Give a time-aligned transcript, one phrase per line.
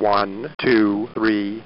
[0.00, 1.62] One, two, three.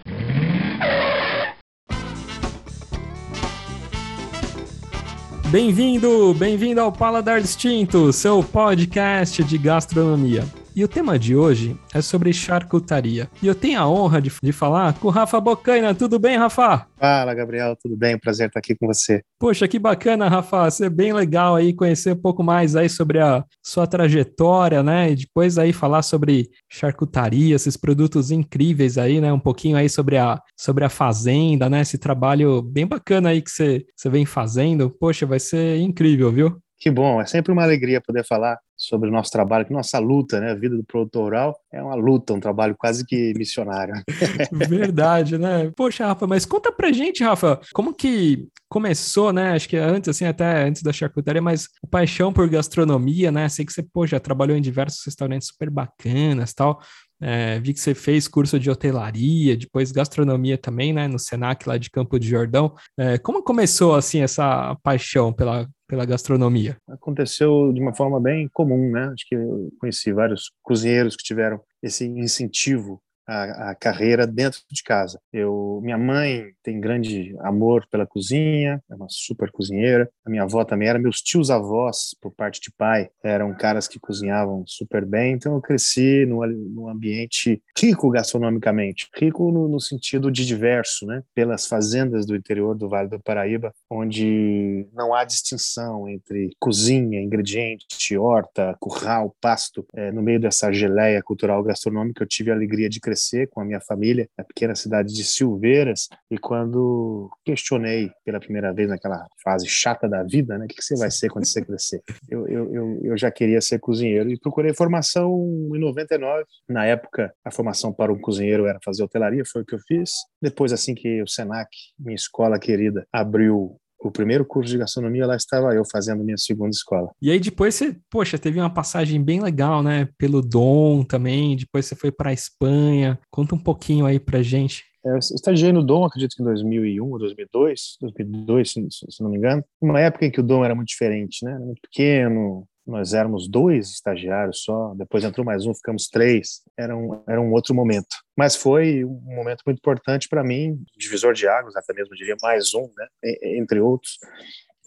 [5.53, 10.45] Bem-vindo, bem-vindo ao Paladar Distinto, seu podcast de gastronomia.
[10.77, 13.31] E o tema de hoje é sobre charcutaria.
[13.41, 15.95] E eu tenho a honra de, de falar com o Rafa Bocaina.
[15.95, 16.89] Tudo bem, Rafa?
[16.99, 17.77] Fala, Gabriel.
[17.81, 18.19] Tudo bem?
[18.19, 19.23] Prazer estar aqui com você.
[19.39, 20.69] Poxa, que bacana, Rafa.
[20.73, 25.13] Ser bem legal aí conhecer um pouco mais aí sobre a sua trajetória, né?
[25.13, 29.33] E depois aí falar sobre charcutaria, esses produtos incríveis aí, né?
[29.33, 31.83] Um pouquinho aí sobre a, sobre a fazenda, né?
[31.83, 34.91] Esse trabalho bem bacana aí que você, você vem fazendo.
[34.91, 36.59] Poxa, vai ser incrível, viu?
[36.85, 40.41] Que bom, é sempre uma alegria poder falar sobre o nosso trabalho, que nossa luta,
[40.41, 40.51] né?
[40.51, 43.95] A vida do produtor rural é uma luta, um trabalho quase que missionário.
[44.53, 45.73] Verdade, né?
[45.75, 49.53] Poxa, Rafa, mas conta pra gente, Rafa, como que começou, né?
[49.53, 53.49] Acho que antes, assim, até antes da charcutaria, mas o paixão por gastronomia, né?
[53.49, 56.81] Sei que você, pô, já trabalhou em diversos restaurantes super bacanas tal.
[57.21, 61.79] É, vi que você fez curso de hotelaria, depois gastronomia também, né, no Senac lá
[61.79, 62.75] de Campo de Jordão.
[62.99, 66.77] É, como começou assim essa paixão pela, pela gastronomia?
[66.89, 69.13] Aconteceu de uma forma bem comum, né?
[69.15, 74.83] Acho que eu conheci vários cozinheiros que tiveram esse incentivo a, a, carreira dentro de
[74.83, 75.21] casa.
[75.33, 80.09] Eu, minha mãe tem grande amor pela cozinha, é uma super cozinheira.
[80.25, 80.99] A minha avó também era.
[80.99, 85.33] Meus tios avós, por parte de pai, eram caras que cozinhavam super bem.
[85.35, 91.23] Então eu cresci num, num ambiente rico gastronomicamente, rico no, no, sentido de diverso, né?
[91.35, 98.17] Pelas fazendas do interior do Vale do Paraíba, onde não há distinção entre cozinha, ingrediente,
[98.17, 99.87] horta, curral, pasto.
[99.95, 103.61] É, no meio dessa geleia cultural gastronômica, eu tive a alegria de crescer crescer com
[103.61, 109.27] a minha família na pequena cidade de Silveiras e quando questionei pela primeira vez naquela
[109.43, 112.03] fase chata da vida, né, o que você vai ser quando você crescer?
[112.29, 115.31] Eu, eu, eu, eu já queria ser cozinheiro e procurei formação
[115.75, 116.45] em 99.
[116.69, 120.11] Na época, a formação para um cozinheiro era fazer hotelaria, foi o que eu fiz.
[120.43, 121.69] Depois, assim que o Senac,
[121.99, 123.79] minha escola querida, abriu
[124.09, 127.11] o primeiro curso de gastronomia, lá estava eu fazendo minha segunda escola.
[127.21, 130.09] E aí depois você, poxa, teve uma passagem bem legal, né?
[130.19, 133.19] Pelo Dom também, depois você foi para a Espanha.
[133.31, 134.85] Conta um pouquinho aí pra gente.
[135.05, 139.31] É, eu estagiei no Dom, acredito que em 2001 ou 2002, 2002, se, se não
[139.31, 139.63] me engano.
[139.81, 141.53] Uma época em que o Dom era muito diferente, né?
[141.53, 146.63] Era muito pequeno, nós éramos dois estagiários só, depois entrou mais um, ficamos três.
[146.77, 148.17] Era um, era um outro momento.
[148.37, 152.75] Mas foi um momento muito importante para mim, divisor de águas, até mesmo diria mais
[152.75, 153.07] um, né,
[153.43, 154.19] entre outros.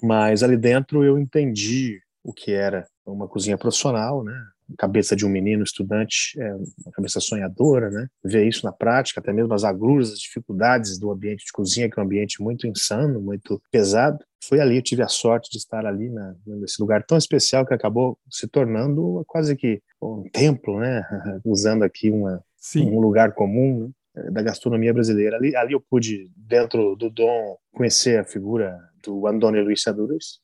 [0.01, 4.33] Mas ali dentro eu entendi o que era uma cozinha profissional, né?
[4.77, 8.07] cabeça de um menino estudante é uma cabeça sonhadora, né?
[8.23, 11.97] Ver isso na prática, até mesmo as agruras, as dificuldades do ambiente de cozinha, que
[11.97, 14.17] é um ambiente muito insano, muito pesado.
[14.43, 17.73] Foi ali, eu tive a sorte de estar ali na, nesse lugar tão especial que
[17.73, 21.03] acabou se tornando quase que um templo, né?
[21.43, 22.43] Usando aqui uma,
[22.75, 23.91] um lugar comum, né?
[24.31, 25.37] da gastronomia brasileira.
[25.37, 30.39] Ali, ali eu pude, dentro do dom, conhecer a figura do Antônio Luiz Saduras,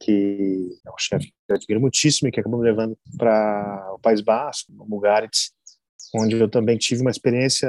[0.00, 3.98] que é um chefe que eu admiro muitíssimo e que acabou me levando para o
[3.98, 5.52] País Basco, Mugaritz,
[6.14, 7.68] onde eu também tive uma experiência,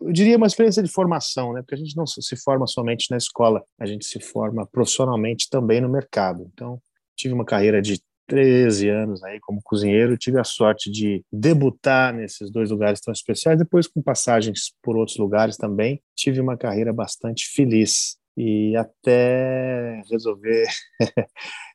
[0.00, 1.60] eu diria uma experiência de formação, né?
[1.60, 5.80] Porque a gente não se forma somente na escola, a gente se forma profissionalmente também
[5.80, 6.48] no mercado.
[6.52, 6.80] Então,
[7.16, 12.48] tive uma carreira de 13 anos aí como cozinheiro, tive a sorte de debutar nesses
[12.48, 17.48] dois lugares tão especiais, depois com passagens por outros lugares também, tive uma carreira bastante
[17.52, 20.64] feliz e até resolver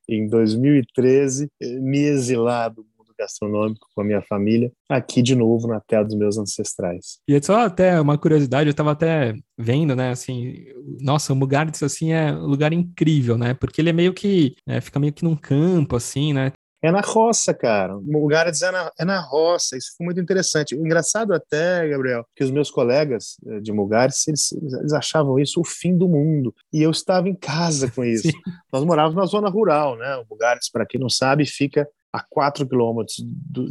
[0.07, 1.49] em 2013
[1.81, 2.85] me exilar do
[3.17, 7.19] gastronômico com a minha família, aqui de novo na terra dos meus ancestrais.
[7.27, 10.65] E é só até uma curiosidade, eu estava até vendo, né, assim,
[10.99, 14.81] nossa, o Mugaritz, assim, é um lugar incrível, né, porque ele é meio que, é,
[14.81, 16.51] fica meio que num campo, assim, né,
[16.85, 17.97] é na roça, cara.
[17.97, 19.75] O lugar é na, é na roça.
[19.75, 20.75] Isso foi muito interessante.
[20.75, 25.59] O engraçado até, Gabriel, que os meus colegas eh, de Mugares, eles, eles achavam isso
[25.59, 26.53] o fim do mundo.
[26.71, 28.29] E eu estava em casa com isso.
[28.71, 30.15] Nós morávamos na zona rural, né?
[30.17, 33.17] O Mugares, para quem não sabe, fica a 4 quilômetros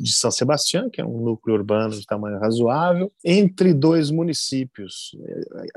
[0.03, 5.17] de São Sebastião, que é um núcleo urbano de tamanho razoável, entre dois municípios.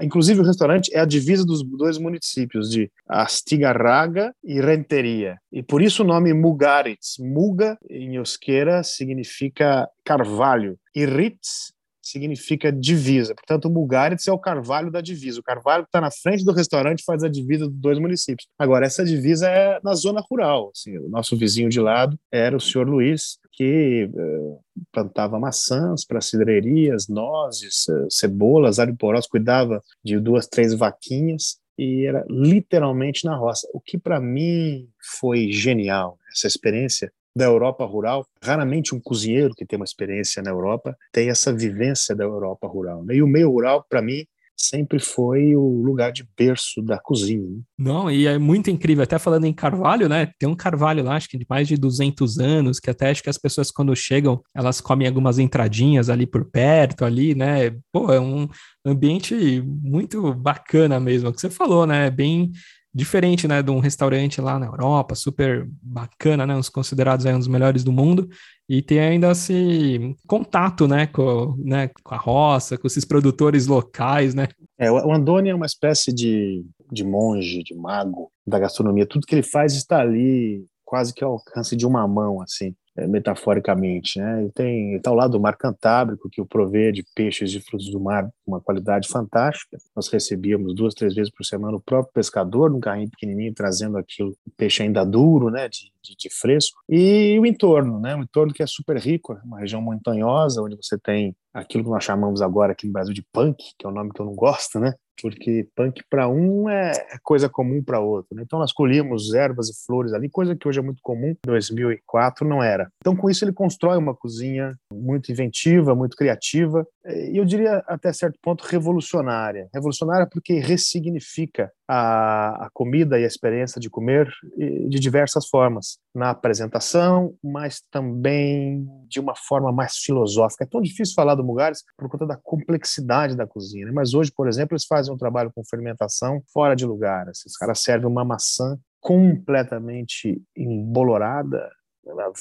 [0.01, 5.37] Inclusive, o restaurante é a divisa dos dois municípios, de Astigarraga e Renteria.
[5.51, 7.17] E por isso o nome Mugaritz.
[7.19, 11.73] Muga, em euskera, significa carvalho, e Ritz
[12.11, 13.35] significa divisa.
[13.35, 15.39] Portanto, Mugaritz é o carvalho da divisa.
[15.39, 18.47] O carvalho que está na frente do restaurante faz a divisa dos dois municípios.
[18.57, 20.71] Agora, essa divisa é na zona rural.
[20.75, 24.59] Assim, o nosso vizinho de lado era o senhor Luiz, que uh,
[24.91, 32.05] plantava maçãs para cidreirias, nozes, uh, cebolas, alho porós, cuidava de duas, três vaquinhas e
[32.05, 33.67] era literalmente na roça.
[33.73, 34.87] O que para mim
[35.19, 38.25] foi genial, essa experiência da Europa rural.
[38.43, 43.05] Raramente um cozinheiro que tem uma experiência na Europa tem essa vivência da Europa rural.
[43.05, 43.15] Né?
[43.15, 44.25] E o meio rural, para mim,
[44.59, 47.47] sempre foi o lugar de berço da cozinha.
[47.47, 47.59] Né?
[47.77, 50.31] Não, e é muito incrível, até falando em carvalho, né?
[50.39, 53.29] Tem um carvalho lá, acho que de mais de 200 anos, que até acho que
[53.29, 57.69] as pessoas quando chegam, elas comem algumas entradinhas ali por perto, ali, né?
[57.91, 58.47] Pô, é um
[58.83, 62.09] ambiente muito bacana mesmo, é o que você falou, né?
[62.09, 62.51] Bem
[62.97, 67.37] diferente, né, de um restaurante lá na Europa, super bacana, né, uns considerados aí um
[67.37, 68.27] dos melhores do mundo,
[68.67, 74.33] e tem ainda esse contato, né, com, né, com a roça, com esses produtores locais,
[74.33, 74.47] né.
[74.79, 79.05] É, o Andoni é uma espécie de, de monge, de mago da gastronomia.
[79.05, 84.19] Tudo que ele faz está ali quase que ao alcance de uma mão, assim metaforicamente.
[84.19, 84.41] Né?
[84.41, 87.89] Ele tem está ao lado do mar Cantábrico, que o provê de peixes e frutos
[87.89, 89.77] do mar uma qualidade fantástica.
[89.95, 94.35] Nós recebíamos duas, três vezes por semana o próprio pescador num carrinho pequenininho trazendo aquilo,
[94.55, 96.79] peixe ainda duro, né, de, de, de, fresco.
[96.89, 100.97] E o entorno, né, um entorno que é super rico, uma região montanhosa, onde você
[100.97, 104.11] tem aquilo que nós chamamos agora aqui no Brasil de punk, que é um nome
[104.13, 104.93] que eu não gosto, né?
[105.21, 106.91] porque punk para um é,
[107.23, 108.35] coisa comum para outro.
[108.35, 108.43] Né?
[108.45, 112.47] Então nós colhíamos ervas e flores ali, coisa que hoje é muito comum, em 2004
[112.47, 112.89] não era.
[113.01, 118.11] Então com isso ele constrói uma cozinha muito inventiva, muito criativa, e eu diria até
[118.13, 119.67] certo ponto revolucionária.
[119.73, 126.31] Revolucionária porque ressignifica a, a comida e a experiência de comer de diversas formas, na
[126.31, 130.63] apresentação, mas também de uma forma mais filosófica.
[130.63, 133.91] É tão difícil falar do Mugares por conta da complexidade da cozinha, né?
[133.93, 137.27] mas hoje, por exemplo, eles fazem um trabalho com fermentação fora de lugar.
[137.29, 141.69] Esses caras servem uma maçã completamente embolorada,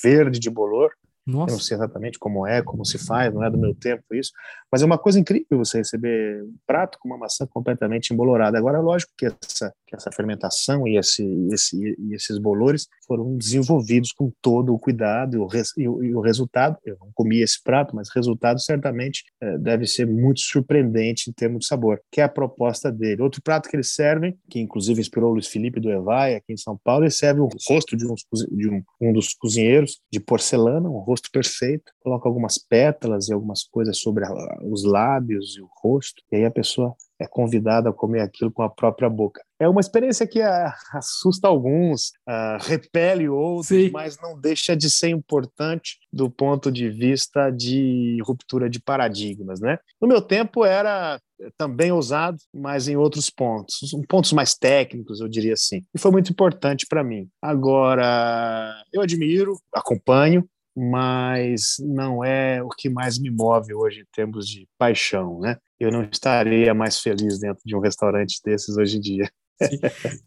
[0.02, 0.90] verde de bolor,
[1.26, 1.50] nossa.
[1.50, 4.30] Eu não sei exatamente como é, como se faz, não é do meu tempo isso,
[4.70, 8.56] mas é uma coisa incrível você receber um prato com uma maçã completamente embolorada.
[8.56, 13.36] Agora, é lógico que essa, que essa fermentação e, esse, esse, e esses bolores foram
[13.36, 17.10] desenvolvidos com todo o cuidado e o, res, e o, e o resultado, eu não
[17.14, 21.66] comi esse prato, mas o resultado certamente é, deve ser muito surpreendente em termos de
[21.66, 23.22] sabor, que é a proposta dele.
[23.22, 26.56] Outro prato que eles servem, que inclusive inspirou o Luiz Felipe do Evai aqui em
[26.56, 30.88] São Paulo, ele serve o rosto de, uns, de um, um dos cozinheiros de porcelana,
[30.88, 34.32] um rosto perfeito, coloca algumas pétalas e algumas coisas sobre a,
[34.62, 38.62] os lábios e o rosto, e aí a pessoa é convidada a comer aquilo com
[38.62, 39.42] a própria boca.
[39.58, 43.90] É uma experiência que uh, assusta alguns, uh, repele outros, Sim.
[43.90, 49.78] mas não deixa de ser importante do ponto de vista de ruptura de paradigmas, né?
[50.00, 51.18] No meu tempo era
[51.56, 55.82] também ousado, mas em outros pontos, pontos mais técnicos, eu diria assim.
[55.94, 57.28] E foi muito importante para mim.
[57.42, 64.46] Agora, eu admiro, acompanho, mas não é o que mais me move hoje em termos
[64.48, 65.56] de paixão, né?
[65.80, 69.30] Eu não estaria mais feliz dentro de um restaurante desses hoje em dia.
[69.62, 69.78] Sim.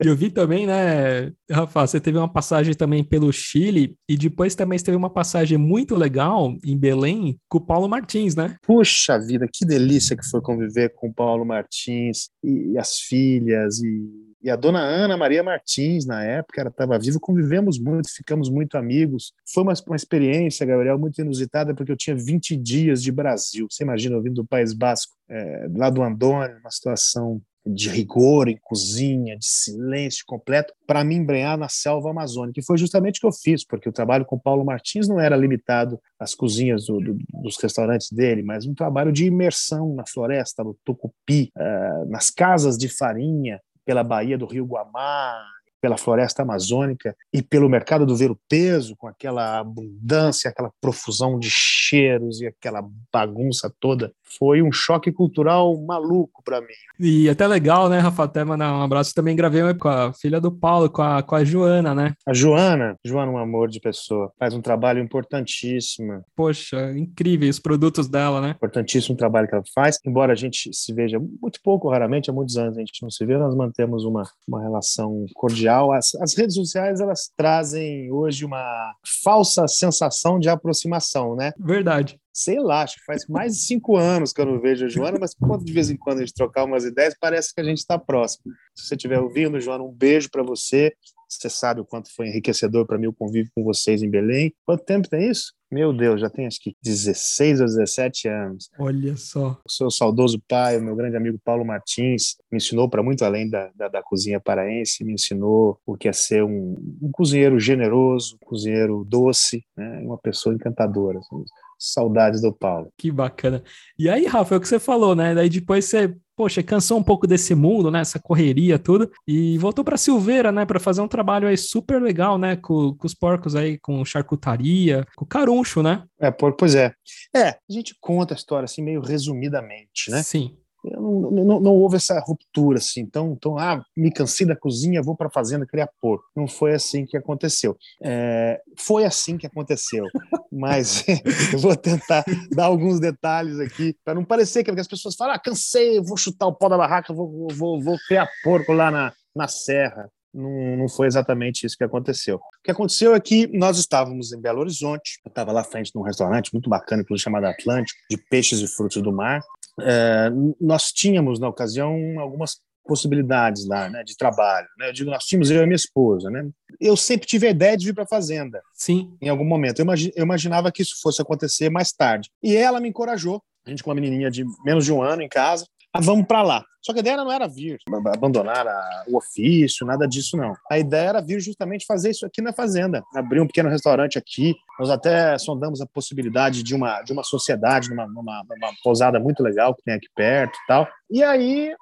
[0.03, 4.79] Eu vi também, né, Rafa, você teve uma passagem também pelo Chile e depois também
[4.79, 8.55] teve uma passagem muito legal em Belém com o Paulo Martins, né?
[8.63, 13.79] Puxa vida, que delícia que foi conviver com o Paulo Martins e, e as filhas
[13.83, 18.49] e e a dona Ana Maria Martins, na época, ela estava viva, convivemos muito, ficamos
[18.49, 19.33] muito amigos.
[19.53, 23.67] Foi uma, uma experiência, Gabriel, muito inusitada, porque eu tinha 20 dias de Brasil.
[23.69, 28.47] Você imagina, eu vindo do País Basco, é, lá do Andônio, uma situação de rigor
[28.47, 32.59] em cozinha, de silêncio completo, para me embrenhar na selva amazônica.
[32.59, 35.35] E foi justamente o que eu fiz, porque o trabalho com Paulo Martins não era
[35.35, 40.63] limitado às cozinhas do, do, dos restaurantes dele, mas um trabalho de imersão na floresta,
[40.63, 45.43] no tucupi, uh, nas casas de farinha, pela Baía do Rio Guamá,
[45.81, 51.39] pela floresta amazônica e pelo mercado do ver o peso, com aquela abundância, aquela profusão
[51.39, 56.67] de cheiros e aquela bagunça toda foi um choque cultural maluco para mim.
[56.99, 58.23] E até legal, né, Rafa?
[58.23, 59.13] Até mandar um abraço.
[59.13, 62.13] Também gravei com a filha do Paulo, com a, com a Joana, né?
[62.27, 64.31] A Joana, Joana, é um amor de pessoa.
[64.37, 66.23] Faz um trabalho importantíssimo.
[66.35, 68.51] Poxa, incrível os produtos dela, né?
[68.51, 69.97] Importantíssimo o trabalho que ela faz.
[70.05, 73.25] Embora a gente se veja muito pouco, raramente, há muitos anos a gente não se
[73.25, 75.91] vê, nós mantemos uma, uma relação cordial.
[75.91, 78.93] As, as redes sociais, elas trazem hoje uma
[79.23, 81.51] falsa sensação de aproximação, né?
[81.57, 84.89] Verdade sei lá, acho que faz mais de cinco anos que eu não vejo a
[84.89, 87.63] Joana, mas quando de vez em quando a gente trocar umas ideias, parece que a
[87.63, 88.53] gente está próximo.
[88.73, 90.93] Se você estiver ouvindo, Joana, um beijo para você.
[91.27, 94.51] Você sabe o quanto foi enriquecedor para mim o convívio com vocês em Belém.
[94.65, 95.53] Quanto tempo tem isso?
[95.71, 98.69] Meu Deus, já tem acho que 16 ou 17 anos.
[98.79, 99.59] Olha só.
[99.63, 103.47] O seu saudoso pai, o meu grande amigo Paulo Martins, me ensinou para muito além
[103.47, 108.35] da, da, da, cozinha paraense, me ensinou o que é ser um, um cozinheiro generoso,
[108.41, 109.99] um cozinheiro doce, né?
[109.99, 111.19] uma pessoa encantadora.
[111.19, 111.43] Assim.
[111.79, 112.91] Saudades do Paulo.
[112.97, 113.63] Que bacana.
[113.97, 115.33] E aí, Rafa, é o que você falou, né?
[115.33, 117.99] Daí depois você poxa, cansou um pouco desse mundo, né?
[117.99, 120.65] Essa correria tudo e voltou para Silveira, né?
[120.65, 122.55] Para fazer um trabalho aí super legal, né?
[122.55, 126.01] Com, com, os porcos aí, com charcutaria, com caruncho, né?
[126.17, 126.93] É, pois é.
[127.35, 130.23] É, a gente conta a história assim meio resumidamente, né?
[130.23, 133.01] Sim não, não, não, houve essa ruptura assim.
[133.01, 136.25] Então, então, ah, me cansei da cozinha, vou para a fazenda criar porco.
[136.35, 137.77] Não foi assim que aconteceu.
[138.01, 140.05] É, foi assim que aconteceu,
[140.51, 141.03] mas
[141.53, 145.39] eu vou tentar dar alguns detalhes aqui para não parecer que as pessoas falam, ah,
[145.39, 149.47] cansei, vou chutar o pau da barraca, vou, vou, vou criar porco lá na, na
[149.47, 150.09] serra.
[150.33, 152.35] Não, não, foi exatamente isso que aconteceu.
[152.35, 155.97] O que aconteceu é que nós estávamos em Belo Horizonte, eu estava lá frente de
[155.97, 159.41] um restaurante muito bacana, inclusive chamado Atlântico, de peixes e frutos do mar,
[159.81, 164.67] é, nós tínhamos, na ocasião, algumas possibilidades lá, né, de trabalho.
[164.77, 164.89] Né?
[164.89, 166.49] Eu digo, nós tínhamos eu e minha esposa, né?
[166.79, 168.61] Eu sempre tive a ideia de vir para a fazenda.
[168.73, 169.15] Sim.
[169.21, 169.79] Em algum momento.
[169.79, 172.29] Eu, imagi eu, imaginava que isso fosse acontecer mais tarde.
[172.41, 173.43] E ela me encorajou.
[173.65, 175.67] A gente com uma menininha de menos de um ano em casa.
[175.93, 176.65] Ah, vamos para lá.
[176.81, 177.77] Só que a ideia não era vir,
[178.13, 180.53] abandonar a, o ofício, nada disso não.
[180.71, 184.55] A ideia era vir justamente fazer isso aqui na fazenda, abrir um pequeno restaurante aqui.
[184.79, 189.43] Nós até sondamos a possibilidade de uma de uma sociedade, numa, numa, numa pousada muito
[189.43, 190.87] legal que tem aqui perto, e tal.
[191.11, 191.73] E aí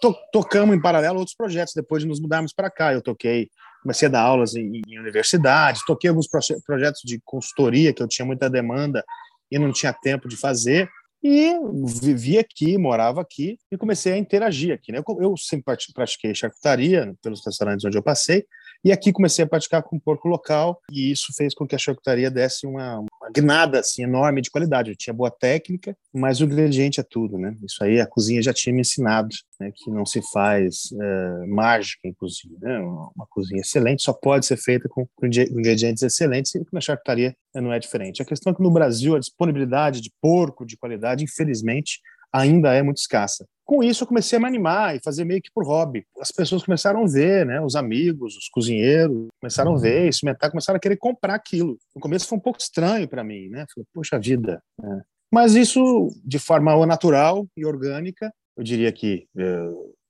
[0.00, 2.92] to, tocamos em paralelo outros projetos depois de nos mudarmos para cá.
[2.92, 3.48] Eu toquei
[3.82, 6.28] comecei a dar aulas em, em universidades, toquei alguns
[6.64, 9.04] projetos de consultoria que eu tinha muita demanda
[9.50, 10.88] e não tinha tempo de fazer.
[11.22, 11.54] E
[12.02, 14.90] vivi aqui, morava aqui e comecei a interagir aqui.
[14.90, 14.98] Né?
[14.98, 18.44] Eu, eu sempre pratiquei charcutaria pelos restaurantes onde eu passei,
[18.84, 22.30] e aqui comecei a praticar com porco local, e isso fez com que a charcutaria
[22.30, 24.90] desse uma, uma guinada assim, enorme de qualidade.
[24.90, 27.54] Eu tinha boa técnica, mas o ingrediente é tudo, né?
[27.64, 29.28] Isso aí a cozinha já tinha me ensinado,
[29.60, 29.70] né?
[29.74, 32.56] que não se faz é, mágica em cozinha.
[32.60, 32.78] Né?
[32.78, 37.78] Uma cozinha excelente só pode ser feita com, ingredientes excelentes, e na charcutaria não é
[37.78, 38.22] diferente.
[38.22, 42.00] A questão é que no Brasil a disponibilidade de porco de qualidade, infelizmente,
[42.32, 43.46] ainda é muito escassa.
[43.64, 46.04] Com isso, eu comecei a me animar e fazer meio que por hobby.
[46.20, 47.60] As pessoas começaram a ver, né?
[47.60, 51.78] Os amigos, os cozinheiros começaram a ver, experimentar, começaram a querer comprar aquilo.
[51.94, 53.64] No começo foi um pouco estranho para mim, né?
[53.72, 54.62] Falei, poxa vida.
[54.80, 55.02] Né?
[55.32, 59.68] Mas isso, de forma natural e orgânica, eu diria que é,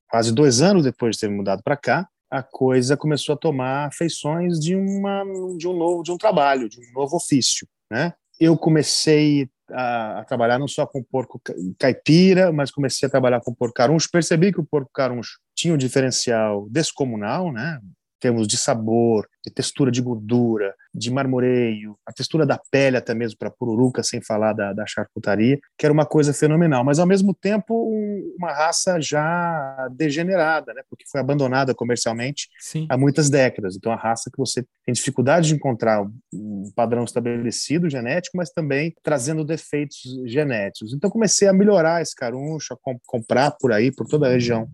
[0.09, 4.59] quase dois anos depois de ter mudado para cá, a coisa começou a tomar feições
[4.59, 5.23] de uma
[5.59, 8.15] de um novo de um trabalho, de um novo ofício, né?
[8.41, 11.41] Eu comecei a, a, trabalhar não só com porco
[11.79, 14.09] caipira, mas comecei a trabalhar com porco caruncho.
[14.11, 17.81] Percebi que o porco caruncho tinha um diferencial descomunal, né?
[18.23, 23.37] Termos de sabor, de textura de gordura, de marmoreio, a textura da pele até mesmo
[23.37, 27.35] para pururuca, sem falar da, da charcutaria, que era uma coisa fenomenal, mas ao mesmo
[27.35, 32.87] tempo um, uma raça já degenerada, né, porque foi abandonada comercialmente Sim.
[32.89, 33.75] há muitas décadas.
[33.77, 38.95] Então a raça que você tem dificuldade de encontrar um padrão estabelecido genético, mas também
[39.03, 40.93] trazendo defeitos genéticos.
[40.95, 44.69] Então comecei a melhorar esse caruncho, a comp comprar por aí, por toda a região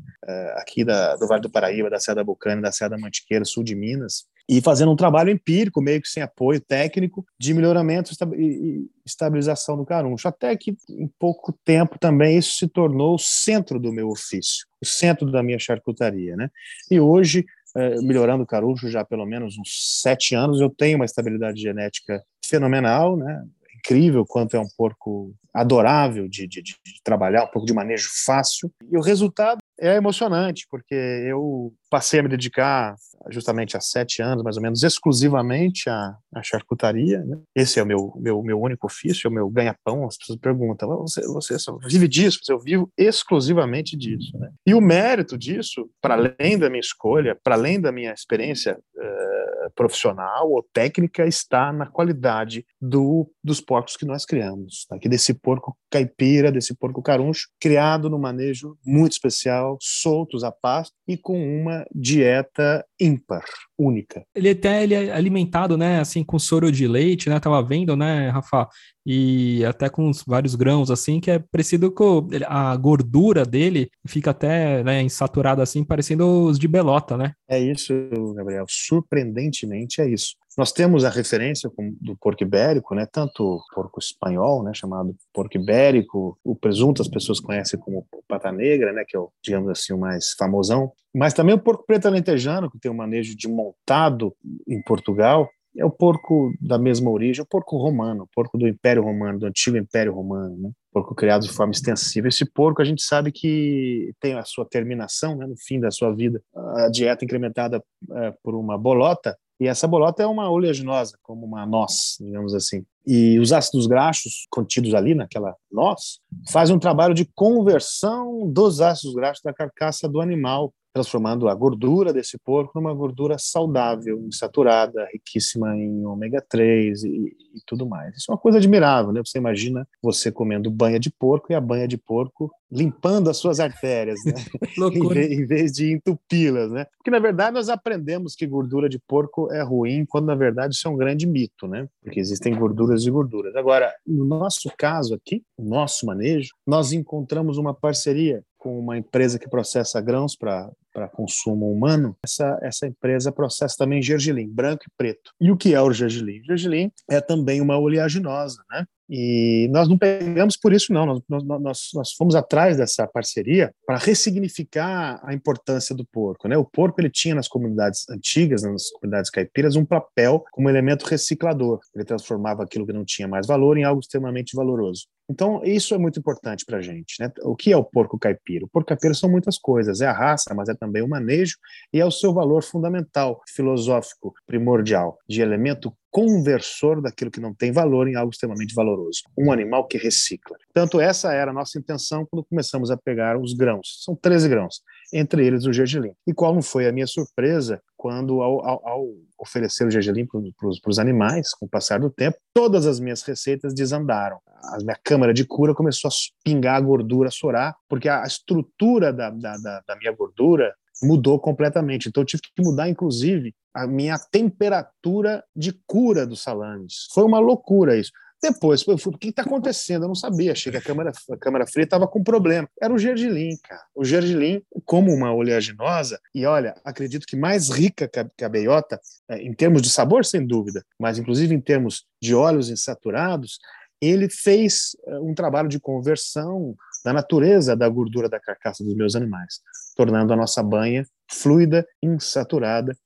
[0.56, 3.64] aqui da, do Vale do Paraíba, da Serra da Bucana, da Serra da Mantiqueira, sul
[3.64, 8.88] de Minas, e fazendo um trabalho empírico, meio que sem apoio técnico, de melhoramento e
[9.04, 10.26] estabilização do caruncho.
[10.26, 14.86] Até que, em pouco tempo, também isso se tornou o centro do meu ofício, o
[14.86, 16.34] centro da minha charcutaria.
[16.34, 16.50] Né?
[16.90, 17.44] E hoje,
[17.76, 22.22] é, melhorando o caruncho já pelo menos uns sete anos, eu tenho uma estabilidade genética
[22.42, 23.44] fenomenal, né?
[23.76, 28.72] incrível quanto é um porco adorável de, de, de, trabalhar, um porco de manejo fácil.
[28.90, 32.94] E o resultado é emocionante, porque eu passei a me dedicar
[33.30, 37.20] justamente há sete anos, mais ou menos, exclusivamente à, à charcutaria.
[37.24, 37.38] Né?
[37.54, 40.06] Esse é o meu, meu, meu único ofício, é o meu ganha-pão.
[40.06, 41.56] As pessoas perguntam, você, você
[41.86, 42.40] vive disso?
[42.48, 44.36] Eu vivo exclusivamente disso.
[44.38, 44.50] Né?
[44.66, 49.37] E o mérito disso, para além da minha escolha, para além da minha experiência uh,
[49.74, 54.86] profissional ou técnica, está na qualidade do, dos porcos que nós criamos.
[54.90, 55.10] Aqui tá?
[55.10, 61.16] desse porco caipira, desse porco caruncho, criado no manejo muito especial, soltos a pasto e
[61.16, 63.44] com uma dieta ímpar,
[63.78, 64.24] única.
[64.34, 68.28] Ele até ele é alimentado, né, assim, com soro de leite, né, tava vendo, né,
[68.28, 68.68] Rafa,
[69.10, 74.84] e até com vários grãos, assim, que é parecido com a gordura dele, fica até,
[74.84, 77.32] né, insaturada, assim, parecendo os de belota, né?
[77.48, 77.94] É isso,
[78.34, 80.36] Gabriel, surpreendentemente é isso.
[80.58, 81.70] Nós temos a referência
[82.02, 83.06] do porco ibérico, né?
[83.10, 84.72] Tanto porco espanhol, né?
[84.74, 89.04] Chamado porco ibérico, o presunto as pessoas conhecem como pata negra, né?
[89.08, 90.92] Que é o, digamos assim, o mais famosão.
[91.14, 94.34] Mas também o porco preto alentejano, que tem um manejo de montado
[94.66, 95.48] em Portugal,
[95.78, 99.46] é o porco da mesma origem, o porco romano, o porco do Império Romano, do
[99.46, 100.70] antigo Império Romano, né?
[100.92, 102.26] porco criado de forma extensiva.
[102.26, 106.12] Esse porco a gente sabe que tem a sua terminação, né, no fim da sua
[106.12, 107.82] vida, a dieta incrementada
[108.12, 112.84] é, por uma bolota, E essa bolota é uma oleaginosa, como uma noz, digamos assim.
[113.06, 116.20] E os ácidos graxos contidos ali naquela noz
[116.50, 122.12] fazem um trabalho de conversão dos ácidos graxos da carcaça do animal transformando a gordura
[122.12, 128.16] desse porco numa gordura saudável, insaturada, riquíssima em ômega 3 e, e, tudo mais.
[128.16, 129.20] Isso é uma coisa admirável, né?
[129.24, 133.60] Você imagina você comendo banha de porco e a banha de porco limpando as suas
[133.60, 134.34] artérias, né?
[134.94, 136.86] em, vez, em, vez, de entupi-las, né?
[136.98, 140.86] Porque na verdade nós aprendemos que gordura de porco é ruim, quando na verdade isso
[140.86, 141.88] é um grande mito, né?
[142.02, 143.54] Porque existem gorduras e gorduras.
[143.56, 149.38] Agora, no nosso caso aqui, o nosso manejo, nós encontramos uma parceria com uma empresa
[149.38, 150.70] que processa grãos para
[151.06, 155.30] consumo humano, essa, essa empresa processa também gergelim, branco e preto.
[155.40, 156.40] E o que é o gergelim?
[156.40, 158.84] O gergelim é também uma oleaginosa, né?
[159.10, 161.06] E nós não pegamos por isso, não.
[161.06, 166.46] Nós, nós, nós fomos atrás dessa parceria para ressignificar a importância do porco.
[166.46, 166.58] Né?
[166.58, 171.80] O porco ele tinha nas comunidades antigas, nas comunidades caipiras, um papel como elemento reciclador.
[171.94, 175.06] Ele transformava aquilo que não tinha mais valor em algo extremamente valoroso.
[175.30, 177.16] Então, isso é muito importante para a gente.
[177.20, 177.30] Né?
[177.42, 178.64] O que é o porco caipira?
[178.64, 180.00] O porco caipira são muitas coisas.
[180.00, 181.56] É a raça, mas é também o manejo
[181.92, 187.70] e é o seu valor fundamental, filosófico, primordial, de elemento conversor daquilo que não tem
[187.70, 189.22] valor em algo extremamente valoroso.
[189.36, 190.56] Um animal que recicla.
[190.72, 194.02] Tanto essa era a nossa intenção quando começamos a pegar os grãos.
[194.04, 194.80] São 13 grãos,
[195.12, 196.12] entre eles o gergelim.
[196.26, 199.06] E qual não foi a minha surpresa quando, ao, ao, ao
[199.38, 203.74] oferecer o gergelim para os animais, com o passar do tempo, todas as minhas receitas
[203.74, 204.38] desandaram.
[204.46, 206.12] A minha câmara de cura começou a
[206.44, 211.38] pingar a gordura, a sorar, porque a estrutura da, da, da, da minha gordura mudou
[211.38, 212.08] completamente.
[212.08, 217.06] Então eu tive que mudar, inclusive, a minha temperatura de cura dos salames.
[217.12, 218.12] Foi uma loucura isso.
[218.40, 220.04] Depois, eu fui, o que está acontecendo?
[220.04, 222.68] Eu não sabia, achei que a câmara, a câmara fria estava com problema.
[222.80, 223.82] Era o gergelim, cara.
[223.94, 229.42] O gergelim, como uma oleaginosa, e olha, acredito que mais rica que a beiota, é,
[229.42, 233.58] em termos de sabor, sem dúvida, mas inclusive em termos de óleos insaturados,
[234.00, 239.16] ele fez é, um trabalho de conversão da natureza da gordura da carcaça dos meus
[239.16, 239.60] animais,
[239.96, 242.96] tornando a nossa banha fluida, insaturada,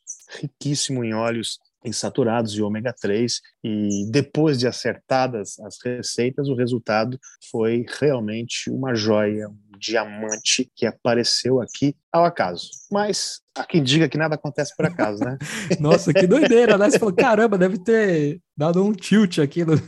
[0.41, 7.19] riquíssimo em óleos insaturados e ômega 3 e depois de acertadas as receitas o resultado
[7.51, 12.71] foi realmente uma joia, um diamante que apareceu aqui ao acaso.
[12.91, 15.37] Mas há quem diga que nada acontece por acaso, né?
[15.81, 16.91] Nossa, que doideira, né?
[16.91, 19.81] Você falou, caramba, deve ter dado um tilt aqui nos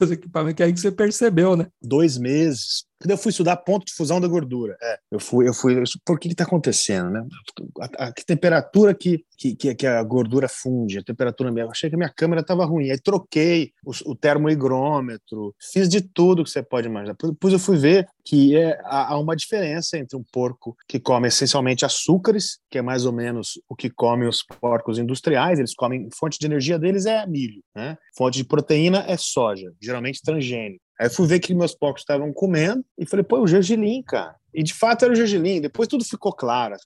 [0.00, 1.66] meus equipamentos, que é aí que você percebeu, né?
[1.82, 2.84] Dois meses.
[3.08, 6.28] Eu fui estudar ponto de fusão da gordura, é, eu fui, eu fui, por que
[6.28, 7.24] está acontecendo, né?
[7.80, 11.96] A, a, que temperatura que, que, que, a gordura funde, a temperatura eu achei que
[11.96, 16.62] a minha câmera estava ruim, aí troquei o, o termoigrômetro, fiz de tudo que você
[16.62, 17.16] pode imaginar.
[17.20, 21.84] Depois eu fui ver que é, há uma diferença entre um porco que come essencialmente
[21.84, 26.38] açúcares, que é mais ou menos o que comem os porcos industriais, eles comem, fonte
[26.38, 27.96] de energia deles é milho, né?
[28.16, 30.82] fonte de proteína é soja, geralmente transgênico.
[31.02, 34.36] Aí fui ver que meus porcos estavam comendo e falei, pô, o gergelim, cara.
[34.54, 35.60] E de fato era o gergelim.
[35.60, 36.76] Depois tudo ficou claro.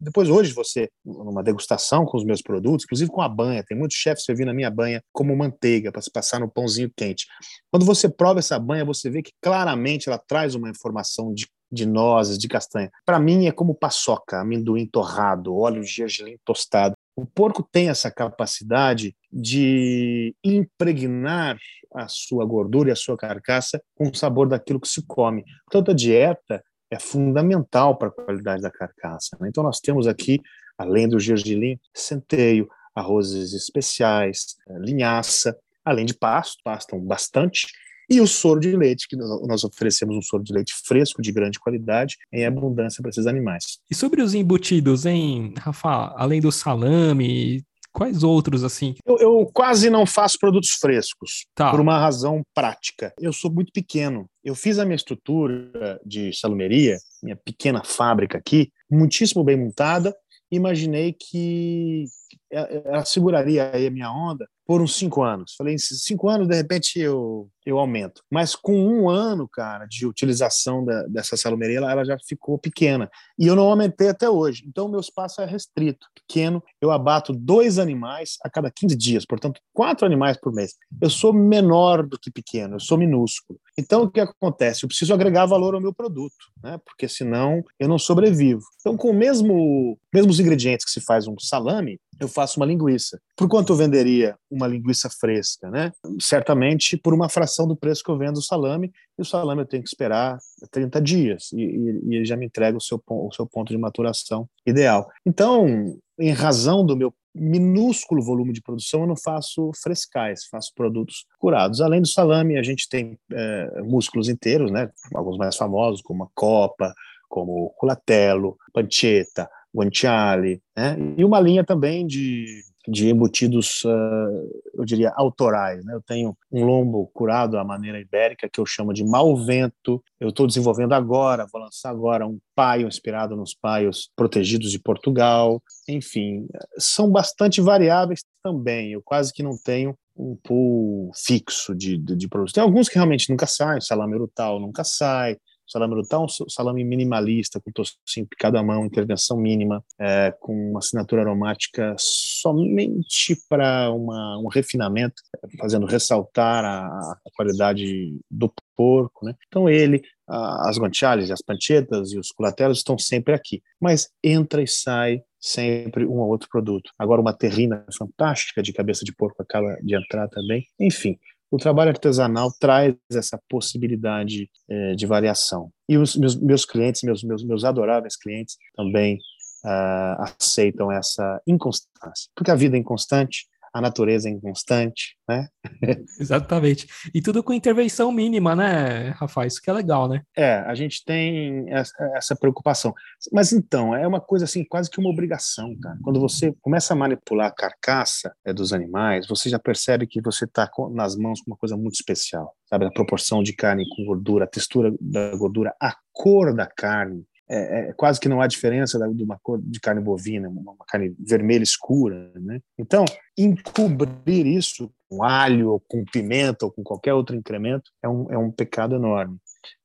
[0.00, 3.96] Depois hoje você, numa degustação com os meus produtos, inclusive com a banha, tem muitos
[3.96, 7.26] chefes servindo a minha banha como manteiga para se passar no pãozinho quente.
[7.68, 11.84] Quando você prova essa banha, você vê que claramente ela traz uma informação de de
[11.84, 12.88] nozes, de castanha.
[13.04, 16.93] Para mim é como paçoca, amendoim torrado, óleo de gergelim tostado.
[17.16, 21.56] O porco tem essa capacidade de impregnar
[21.94, 25.44] a sua gordura e a sua carcaça com o sabor daquilo que se come.
[25.64, 29.36] Portanto, a dieta é fundamental para a qualidade da carcaça.
[29.40, 29.48] Né?
[29.48, 30.40] Então, nós temos aqui,
[30.76, 37.66] além do gergelim, centeio, arrozes especiais, linhaça, além de pasto, pastam bastante,
[38.08, 41.58] e o soro de leite, que nós oferecemos um soro de leite fresco, de grande
[41.58, 43.78] qualidade, em abundância para esses animais.
[43.90, 46.14] E sobre os embutidos, hein, Rafa?
[46.16, 48.94] Além do salame, quais outros assim?
[49.06, 51.70] Eu, eu quase não faço produtos frescos, tá.
[51.70, 53.14] por uma razão prática.
[53.18, 54.26] Eu sou muito pequeno.
[54.42, 60.14] Eu fiz a minha estrutura de salumeria, minha pequena fábrica aqui, muitíssimo bem montada.
[60.50, 62.04] Imaginei que
[62.50, 65.54] ela seguraria aí a minha onda por uns cinco anos.
[65.56, 68.22] Falei, cinco anos, de repente, eu, eu aumento.
[68.30, 73.10] Mas com um ano, cara, de utilização da, dessa salumeria, ela, ela, já ficou pequena.
[73.38, 74.64] E eu não aumentei até hoje.
[74.66, 76.62] Então, o meu espaço é restrito, pequeno.
[76.80, 80.74] Eu abato dois animais a cada 15 dias, portanto, quatro animais por mês.
[81.00, 83.58] Eu sou menor do que pequeno, eu sou minúsculo.
[83.78, 84.84] Então, o que acontece?
[84.84, 86.78] Eu preciso agregar valor ao meu produto, né?
[86.84, 88.62] porque senão eu não sobrevivo.
[88.80, 93.20] Então, com o mesmo mesmos ingredientes que se faz um salame, eu faço uma linguiça.
[93.36, 95.92] Por quanto eu venderia uma linguiça fresca, né?
[96.20, 99.66] Certamente por uma fração do preço que eu vendo o salame, e o salame eu
[99.66, 100.38] tenho que esperar
[100.70, 104.48] 30 dias, e, e, e já me entrega o seu, o seu ponto de maturação
[104.66, 105.08] ideal.
[105.24, 111.26] Então, em razão do meu minúsculo volume de produção, eu não faço frescais, faço produtos
[111.38, 111.80] curados.
[111.80, 114.88] Além do salame, a gente tem é, músculos inteiros, né?
[115.14, 116.94] Alguns mais famosos, como a copa,
[117.28, 120.96] como o culatello, pancetta, guanciale, né?
[121.16, 122.46] E uma linha também de
[122.86, 125.84] de embutidos, uh, eu diria, autorais.
[125.84, 125.94] Né?
[125.94, 130.02] Eu tenho um lombo curado à maneira ibérica, que eu chamo de Malvento.
[130.20, 135.62] Eu estou desenvolvendo agora, vou lançar agora um paio inspirado nos paios protegidos de Portugal.
[135.88, 136.46] Enfim,
[136.78, 138.92] são bastante variáveis também.
[138.92, 142.52] Eu quase que não tenho um pool fixo de, de, de produtos.
[142.52, 147.60] Tem alguns que realmente nunca saem, salame rutal nunca sai, salame brutal, um salame minimalista,
[147.60, 154.48] com tocinho picado à mão, intervenção mínima, é, com uma assinatura aromática somente para um
[154.48, 155.14] refinamento,
[155.58, 159.26] fazendo ressaltar a, a, qualidade do porco.
[159.26, 159.34] Né?
[159.48, 164.62] Então ele, a, as guanciales, as panchetas e os culatelos estão sempre aqui, mas entra
[164.62, 166.90] e sai sempre um ou outro produto.
[166.98, 170.64] Agora uma terrina fantástica de cabeça de porco acaba de entrar também.
[170.80, 171.18] Enfim,
[171.50, 175.70] o trabalho artesanal traz essa possibilidade é, de variação.
[175.88, 179.18] E os meus, meus clientes, meus, meus, meus adoráveis clientes, também
[179.64, 185.48] uh, aceitam essa inconstância, porque a vida é inconstante, a natureza é inconstante, né?
[186.20, 186.86] Exatamente.
[187.12, 189.48] E tudo com intervenção mínima, né, Rafael?
[189.48, 190.22] Isso que é legal, né?
[190.36, 192.94] É, a gente tem essa, essa, preocupação.
[193.32, 195.98] Mas então, é uma coisa assim, quase que uma obrigação, cara.
[196.04, 200.44] Quando você começa a manipular a carcaça é, dos animais, você já percebe que você
[200.44, 202.86] está nas mãos com uma coisa muito especial, sabe?
[202.86, 207.88] A proporção de carne com gordura, a textura da gordura, a cor da carne, é,
[207.88, 211.62] é, quase que não há diferença de uma cor de carne bovina, uma, carne vermelha
[211.62, 212.60] escura, né?
[212.78, 213.04] Então,
[213.36, 218.38] encobrir isso com alho, ou com pimenta, ou com qualquer outro incremento, é um, é
[218.38, 219.36] um pecado enorme.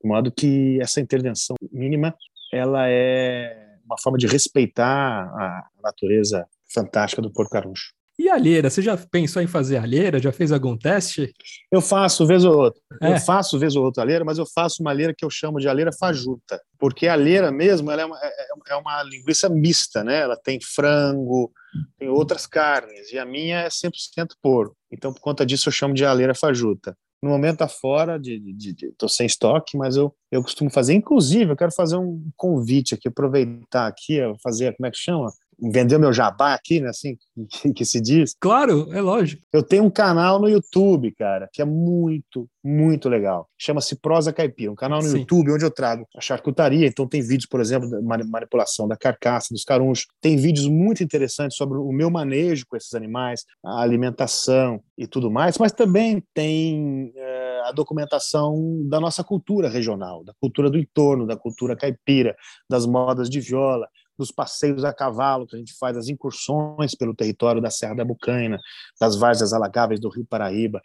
[0.02, 2.16] De modo que essa intervenção mínima,
[2.54, 7.92] ela é uma forma de respeitar a natureza fantástica do porco caruncho.
[8.20, 10.20] E alheira, você já pensou em fazer alheira?
[10.20, 11.34] Já fez algum teste?
[11.72, 12.82] Eu faço vez ou outra.
[13.02, 13.14] É.
[13.14, 15.70] Eu faço vez ou outra alheira, mas eu faço uma alheira que eu chamo de
[15.70, 20.20] alheira fajuta, porque a alheira mesmo ela é, uma, é, é, uma linguiça mista, né?
[20.20, 21.50] Ela tem frango,
[21.98, 24.76] tem outras carnes, e a minha é 100% porco.
[24.92, 26.98] Então, por conta disso, eu chamo de alheira fajuta.
[27.24, 30.94] No momento tá fora, de, de, de, tô sem estoque, mas eu, eu costumo fazer.
[30.94, 35.32] Inclusive, eu quero fazer um convite aqui, aproveitar aqui, fazer, como é que chama?
[35.62, 37.18] Vender meu jabá aqui, né, assim
[37.50, 38.36] que, que, se diz.
[38.40, 39.44] Claro, é lógico.
[39.52, 43.48] Eu tenho um canal no YouTube, cara, que é muito, muito legal.
[43.58, 45.20] Chama-se Prosa Caipira, um canal no Sim.
[45.20, 46.88] YouTube onde eu trago a charcutaria.
[46.88, 50.08] Então tem vídeos, por exemplo, da manipulação da carcaça dos carunchos.
[50.22, 55.32] Tem vídeos muito interessantes sobre o meu manejo com esses animais, a alimentação e tudo
[55.32, 55.58] mais.
[55.58, 61.38] Mas também tem é, a documentação da nossa cultura regional, da cultura do entorno, da
[61.38, 62.36] cultura caipira,
[62.70, 63.88] das modas de viola
[64.20, 68.06] dos passeios a cavalo que a gente faz, as incursões pelo território da Serra da
[68.06, 68.60] Bucaina,
[69.00, 70.82] das várzeas alagáveis do Rio Paraíba,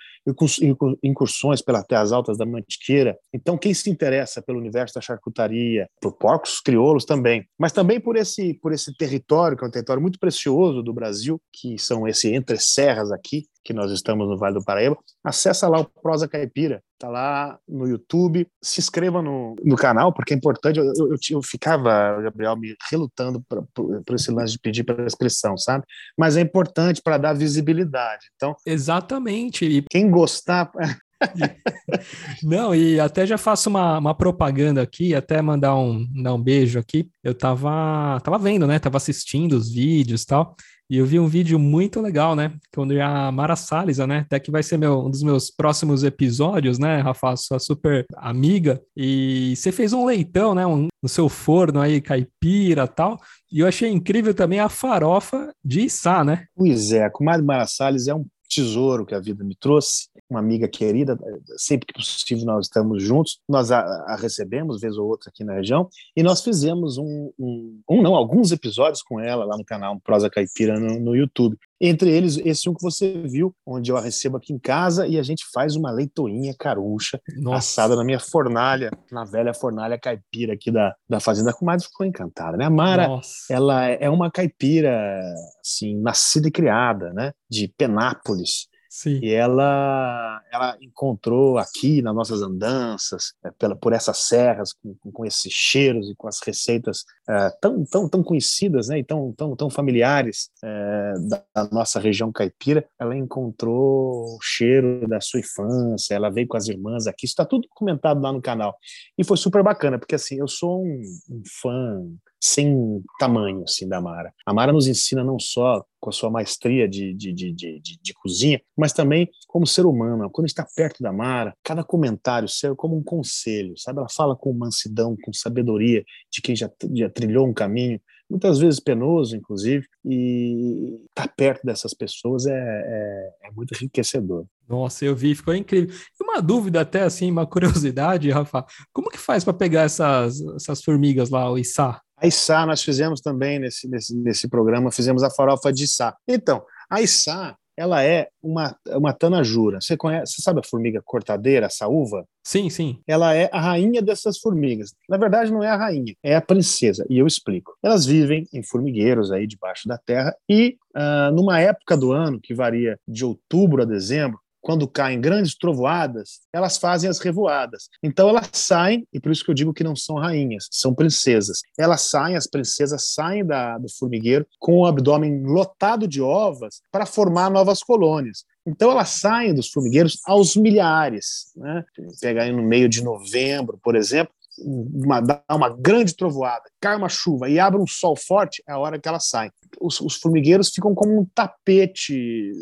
[1.02, 3.18] incursões pelas terras altas da Mantiqueira.
[3.32, 8.16] Então, quem se interessa pelo universo da charcutaria, por porcos crioulos também, mas também por
[8.16, 12.32] esse, por esse território, que é um território muito precioso do Brasil, que são esse
[12.32, 16.82] entre serras aqui, que nós estamos no Vale do Paraíba, acessa lá o Prosa Caipira,
[16.98, 21.42] tá lá no YouTube, se inscreva no, no canal, porque é importante, eu, eu, eu
[21.42, 23.42] ficava, Gabriel, me relutando
[23.74, 25.84] por esse lance de pedir para inscrição, sabe?
[26.18, 28.54] Mas é importante para dar visibilidade, então...
[28.66, 29.64] Exatamente.
[29.64, 29.82] E...
[29.90, 30.70] Quem gostar...
[32.42, 36.78] Não, e até já faço uma, uma propaganda aqui, até mandar um, dar um beijo
[36.78, 37.08] aqui.
[37.22, 38.78] Eu tava, tava vendo, né?
[38.78, 40.56] Tava assistindo os vídeos e tal.
[40.90, 42.52] E eu vi um vídeo muito legal, né?
[42.74, 44.18] Quando a Mara Salles, né?
[44.18, 47.36] Até que vai ser meu, um dos meus próximos episódios, né, Rafa?
[47.36, 48.80] Sua super amiga.
[48.96, 50.66] E você fez um leitão, né?
[50.66, 53.18] Um, no seu forno aí, caipira tal.
[53.50, 56.44] E eu achei incrível também a farofa de Içá, né?
[56.54, 60.40] Pois é, a comadre Mara Salles é um tesouro que a vida me trouxe, uma
[60.40, 61.18] amiga querida,
[61.56, 65.54] sempre que possível nós estamos juntos, nós a, a recebemos, vez ou outra, aqui na
[65.54, 69.98] região, e nós fizemos um, um, um, não, alguns episódios com ela lá no canal
[70.00, 71.56] Prosa Caipira no, no YouTube.
[71.86, 75.18] Entre eles, esse um que você viu, onde eu a recebo aqui em casa e
[75.18, 77.58] a gente faz uma leitoinha carucha Nossa.
[77.58, 82.56] assada na minha fornalha, na velha fornalha caipira aqui da, da Fazenda Comadre, ficou encantada,
[82.56, 82.64] né?
[82.64, 83.52] A Mara, Nossa.
[83.52, 85.20] ela é uma caipira,
[85.62, 87.34] assim, nascida e criada, né?
[87.50, 89.18] De Penápolis, Sim.
[89.24, 95.26] E ela, ela encontrou aqui nas nossas andanças, é, pela, por essas serras, com, com,
[95.26, 99.56] esses cheiros e com as receitas é, tão, tão, tão conhecidas né, e tão, tão,
[99.56, 106.14] tão familiares é, da, da, nossa região caipira, ela encontrou o cheiro da sua infância,
[106.14, 108.78] ela veio com as irmãs aqui, isso está tudo documentado lá no canal.
[109.18, 112.00] E foi super bacana, porque assim, eu sou um, um fã
[112.44, 114.30] sem tamanho assim da Mara.
[114.44, 118.12] A Mara nos ensina não só com a sua maestria de, de, de, de, de
[118.12, 120.28] cozinha, mas também como ser humano.
[120.30, 123.98] Quando está perto da Mara, cada comentário serve como um conselho, sabe?
[123.98, 128.80] Ela fala com mansidão, com sabedoria de quem já, já trilhou um caminho muitas vezes
[128.80, 134.46] penoso, inclusive, e estar tá perto dessas pessoas é, é, é, muito enriquecedor.
[134.68, 135.94] Nossa, eu vi, ficou incrível.
[135.94, 140.82] E uma dúvida até, assim, uma curiosidade, Rafa, como que faz para pegar essas, essas
[140.82, 142.00] formigas lá, o içá?
[142.24, 146.16] A içá nós fizemos também nesse, nesse, nesse programa, fizemos a farofa de içá.
[146.26, 149.78] Então, a içá ela é uma, uma tanajura.
[149.80, 152.24] Você conhece, você sabe a formiga cortadeira, a saúva?
[152.42, 153.00] Sim, sim.
[153.06, 154.94] Ela é a rainha dessas formigas.
[155.06, 157.04] Na verdade, não é a rainha, é a princesa.
[157.10, 157.76] E eu explico.
[157.82, 162.54] Elas vivem em formigueiros aí debaixo da terra e uh, numa época do ano que
[162.54, 167.90] varia de outubro a dezembro, quando caem grandes trovoadas, elas fazem as revoadas.
[168.02, 171.60] Então elas saem, e por isso que eu digo que não são rainhas, são princesas.
[171.78, 177.04] Elas saem, as princesas saem da, do formigueiro com o abdômen lotado de ovas para
[177.04, 178.44] formar novas colônias.
[178.66, 181.52] Então elas saem dos formigueiros aos milhares.
[181.54, 181.84] Né?
[182.18, 187.08] Pegar aí no meio de novembro, por exemplo, uma, dá uma grande trovoada, cai uma
[187.08, 189.50] chuva e abre um sol forte, é a hora que elas saem.
[189.80, 192.52] Os, os formigueiros ficam como um tapete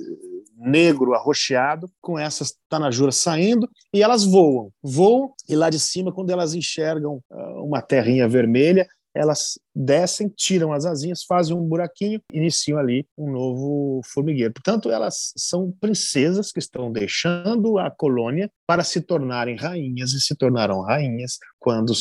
[0.56, 4.70] negro arroxeado, com essas tanajuras saindo, e elas voam.
[4.82, 10.72] Voam, e lá de cima, quando elas enxergam uh, uma terrinha vermelha, elas descem, tiram
[10.72, 14.52] as asinhas, fazem um buraquinho, iniciam ali um novo formigueiro.
[14.52, 20.34] Portanto, elas são princesas que estão deixando a colônia para se tornarem rainhas e se
[20.34, 21.92] tornarão rainhas quando,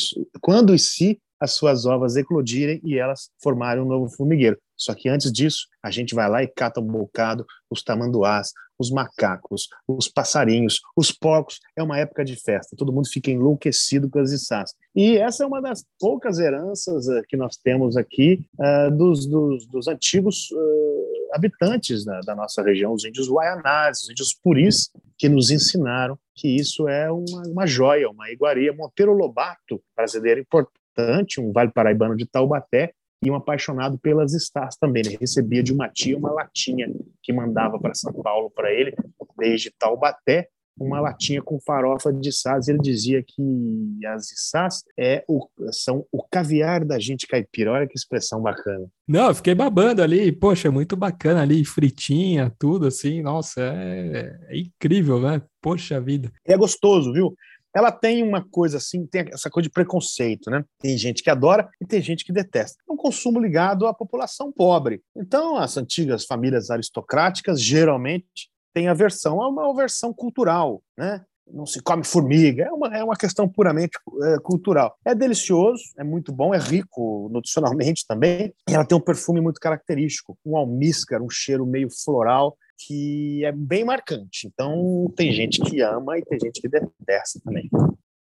[0.41, 4.59] quando e se as suas ovas eclodirem e elas formarem um novo formigueiro.
[4.77, 8.91] Só que antes disso, a gente vai lá e cata um bocado os tamanduás, os
[8.91, 11.59] macacos, os passarinhos, os porcos.
[11.75, 14.73] É uma época de festa, todo mundo fica enlouquecido com as içás.
[14.95, 19.65] E essa é uma das poucas heranças uh, que nós temos aqui uh, dos, dos,
[19.67, 25.29] dos, antigos uh, habitantes da, da, nossa região, os índios Guaianás, os índios Puris, que
[25.29, 28.73] nos ensinaram que isso é uma, uma joia, uma iguaria.
[28.73, 35.03] Monteiro Lobato, brasileiro importante, um vale paraibano de Taubaté, e um apaixonado pelas estás também.
[35.05, 38.95] Ele recebia de uma tia uma latinha que mandava para São Paulo para ele,
[39.37, 40.47] desde Taubaté,
[40.79, 42.67] uma latinha com farofa de sás.
[42.67, 47.71] Ele dizia que as içás é o, são o caviar da gente caipira.
[47.71, 48.87] Olha que expressão bacana.
[49.07, 50.31] Não, eu fiquei babando ali.
[50.31, 53.21] Poxa, é muito bacana ali, fritinha, tudo assim.
[53.21, 55.41] Nossa, é, é incrível, né?
[55.61, 56.31] Poxa vida.
[56.45, 57.35] É gostoso, viu?
[57.73, 60.63] Ela tem uma coisa assim, tem essa coisa de preconceito, né?
[60.79, 62.81] Tem gente que adora e tem gente que detesta.
[62.87, 65.01] É um consumo ligado à população pobre.
[65.15, 71.23] Então, as antigas famílias aristocráticas geralmente têm aversão a uma aversão cultural, né?
[71.53, 74.95] Não se come formiga, é uma, é uma questão puramente é, cultural.
[75.05, 78.53] É delicioso, é muito bom, é rico nutricionalmente também.
[78.69, 83.51] E ela tem um perfume muito característico, um almíscar, um cheiro meio floral que é
[83.51, 84.47] bem marcante.
[84.47, 87.69] Então, tem gente que ama e tem gente que detesta também.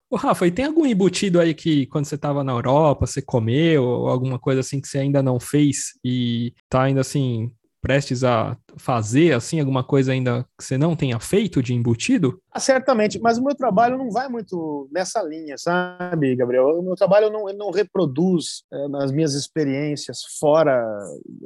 [0.09, 3.83] Ô, Rafa, e tem algum embutido aí que quando você estava na Europa, você comeu,
[4.09, 7.49] alguma coisa assim que você ainda não fez e tá ainda assim
[7.81, 12.39] prestes a fazer assim alguma coisa ainda que você não tenha feito de embutido?
[12.51, 16.79] Ah, certamente, mas o meu trabalho não vai muito nessa linha, sabe, Gabriel?
[16.79, 20.81] O meu trabalho não, não reproduz é, nas minhas experiências fora.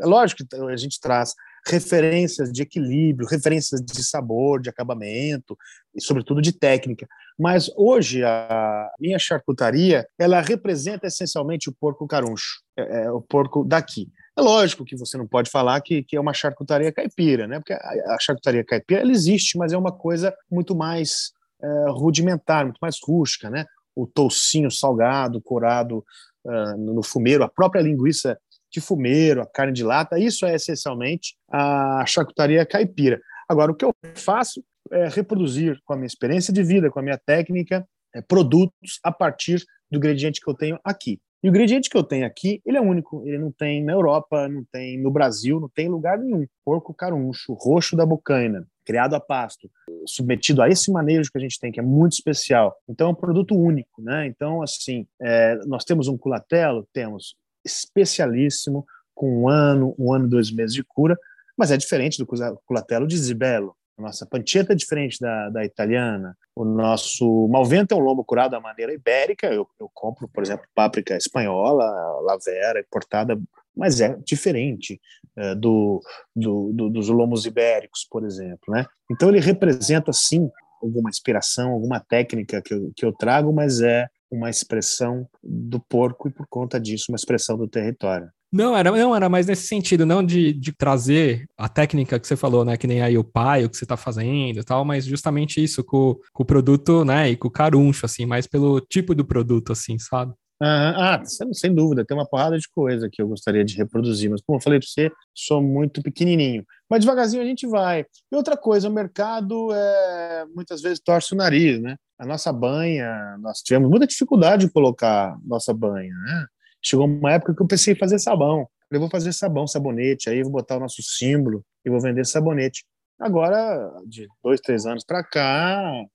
[0.02, 1.34] É lógico que a gente traz
[1.68, 5.58] referências de equilíbrio, referências de sabor, de acabamento
[5.96, 7.08] e, sobretudo, de técnica.
[7.40, 13.66] Mas hoje a minha charcutaria ela representa essencialmente o porco caruncho, é, é, o porco
[13.66, 14.12] daqui.
[14.38, 17.60] É lógico que você não pode falar que, que é uma charcutaria caipira, né?
[17.60, 22.66] Porque a, a charcutaria caipira ela existe, mas é uma coisa muito mais é, rudimentar,
[22.66, 23.66] muito mais rústica, né?
[23.96, 26.04] O toucinho salgado, corado
[26.44, 28.38] uh, no fumeiro, a própria linguiça
[28.70, 33.22] de fumeiro, a carne de lata, isso é essencialmente a charcutaria caipira.
[33.48, 37.02] Agora, o que eu faço é reproduzir com a minha experiência de vida, com a
[37.04, 41.20] minha técnica, é, produtos a partir do ingrediente que eu tenho aqui.
[41.46, 44.48] E o ingrediente que eu tenho aqui, ele é único, ele não tem na Europa,
[44.48, 46.48] não tem no Brasil, não tem em lugar nenhum.
[46.66, 49.70] Porco caruncho, roxo da bocaina, criado a pasto,
[50.08, 52.76] submetido a esse manejo que a gente tem, que é muito especial.
[52.90, 54.26] Então é um produto único, né?
[54.26, 60.30] Então, assim, é, nós temos um culatelo, temos especialíssimo, com um ano, um ano e
[60.30, 61.16] dois meses de cura,
[61.56, 62.26] mas é diferente do
[62.66, 63.76] culatelo de Zibello.
[63.98, 66.38] A nossa pancetta é diferente da, da italiana.
[66.54, 69.48] O nosso malvento é um lombo curado da maneira ibérica.
[69.48, 71.86] Eu, eu compro, por exemplo, páprica espanhola,
[72.22, 73.40] lavera, importada,
[73.76, 75.00] mas é diferente
[75.38, 76.02] é, do,
[76.36, 78.66] do, do, dos lombos ibéricos, por exemplo.
[78.68, 78.86] Né?
[79.10, 80.50] Então ele representa, sim,
[80.82, 86.28] alguma inspiração, alguma técnica que eu, que eu trago, mas é uma expressão do porco
[86.28, 88.30] e, por conta disso, uma expressão do território.
[88.52, 92.38] Não, era, não, era mais nesse sentido, não de, de trazer a técnica que você
[92.38, 92.78] falou, né?
[92.78, 95.84] Que nem aí o pai, o que você tá fazendo e tal, mas justamente isso,
[95.84, 97.32] com, com o produto, né?
[97.32, 100.34] E com o caruncho, assim, mais pelo tipo do produto, assim, sabe?
[100.62, 104.58] Ah, sem dúvida, tem uma porrada de coisa que eu gostaria de reproduzir, mas como
[104.58, 106.66] eu falei para você, sou muito pequenininho.
[106.90, 108.06] Mas devagarzinho a gente vai.
[108.32, 111.98] E outra coisa, o mercado é, muitas vezes torce o nariz, né?
[112.18, 116.46] A nossa banha, nós tivemos muita dificuldade em colocar nossa banha, né?
[116.82, 118.68] Chegou uma época que eu pensei em fazer sabão.
[118.90, 122.86] Eu vou fazer sabão, sabonete, aí vou botar o nosso símbolo e vou vender sabonete.
[123.20, 126.06] Agora, de dois, três anos para cá,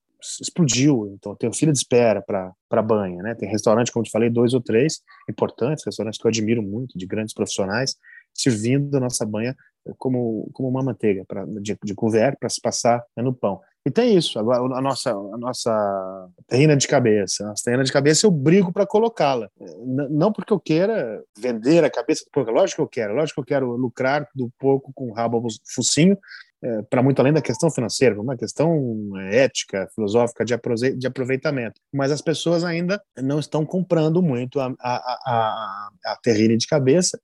[0.40, 1.12] explodiu.
[1.14, 3.34] Então, tem fila de espera para banha, né?
[3.34, 6.98] Tem restaurante, como eu te falei, dois ou três importantes, restaurantes que eu admiro muito,
[6.98, 7.96] de grandes profissionais,
[8.32, 9.56] servindo a nossa banha
[9.98, 13.60] como, como uma manteiga pra, de, de couvert para se passar no pão.
[13.84, 14.38] E tem isso.
[14.38, 17.44] Agora, a nossa, a nossa terrina de cabeça.
[17.44, 19.48] A nossa terrina de cabeça eu brigo para colocá-la.
[20.10, 22.50] Não porque eu queira vender a cabeça do porco.
[22.50, 23.14] Lógico que eu quero.
[23.14, 26.18] Lógico que eu quero lucrar do porco com o rabo focinho,
[26.62, 30.54] é, para muito além da questão financeira, uma questão é, ética, filosófica de,
[30.96, 31.80] de aproveitamento.
[31.92, 34.96] Mas as pessoas ainda não estão comprando muito a, a,
[35.26, 37.18] a, a terrine de cabeça.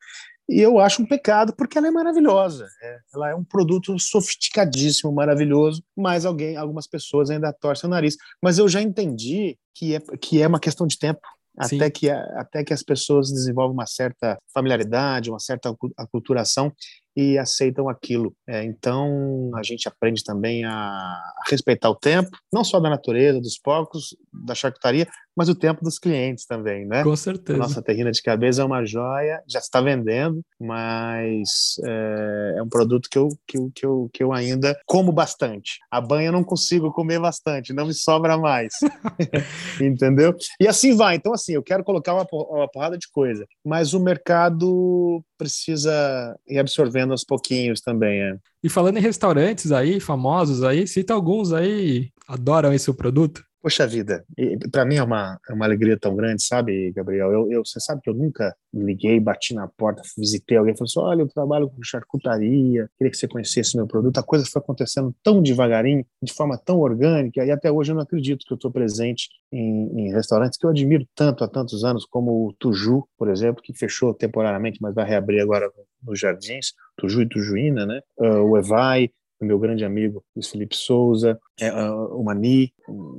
[0.48, 2.66] E eu acho um pecado porque ela é maravilhosa.
[2.82, 8.16] É, ela é um produto sofisticadíssimo, maravilhoso, mas alguém, algumas pessoas ainda torcem o nariz.
[8.42, 11.20] Mas eu já entendi que é, que é uma questão de tempo.
[11.58, 16.70] Até que, até que as pessoas desenvolvem uma certa familiaridade, uma certa aculturação
[17.16, 18.34] e aceitam aquilo.
[18.46, 23.58] É, então, a gente aprende também a, respeitar o tempo, não só da natureza, dos
[23.58, 27.02] porcos, da charcutaria, mas o tempo dos clientes também, né?
[27.02, 27.58] Com certeza.
[27.58, 32.68] A nossa terrina de cabeça é uma joia, já está vendendo, mas é, é, um
[32.68, 35.78] produto que eu, que, eu, que, eu, que eu ainda como bastante.
[35.90, 38.72] A banha eu não consigo comer bastante, não me sobra mais.
[39.80, 40.34] Entendeu?
[40.58, 41.16] E assim vai.
[41.16, 46.58] Então, assim, eu quero colocar uma, uma porrada de coisa, mas o mercado precisa ir
[46.58, 48.20] absorvendo aos pouquinhos também.
[48.20, 48.36] É.
[48.62, 53.45] E falando em restaurantes aí, famosos aí, cita alguns aí, adoram esse produto?
[53.66, 54.24] Poxa vida,
[54.70, 57.32] para mim é uma, é uma alegria tão grande, sabe, Gabriel?
[57.32, 61.00] Eu, eu, você sabe que eu nunca liguei, bati na porta, visitei alguém, falou assim:
[61.00, 64.18] olha, eu trabalho com charcutaria, queria que você conhecesse meu produto.
[64.18, 68.04] A coisa foi acontecendo tão devagarinho, de forma tão orgânica, e até hoje eu não
[68.04, 72.06] acredito que eu estou presente em, em, restaurantes que eu admiro tanto há tantos anos,
[72.06, 75.68] como o Tuju, por exemplo, que fechou temporariamente, mas vai reabrir agora
[76.04, 78.00] nos Jardins, Tuju e Tujuína, né?
[78.16, 82.72] Uh, o Evai, o meu grande amigo Luiz Felipe Souza, é, uh, o Mani,